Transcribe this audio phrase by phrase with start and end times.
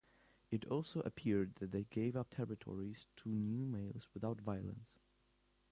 [0.49, 4.97] It also appeared that they gave up territories to new males without violence.